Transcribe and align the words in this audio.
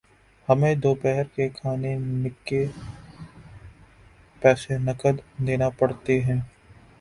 ہمیں 0.47 0.73
دوپہر 0.75 1.23
کے 1.35 1.47
کھانےنکے 1.49 2.65
پیسے 4.41 4.77
نقد 4.79 5.15
دینا 5.47 5.69
پڑتے 5.77 6.19
ہیں 6.21 6.39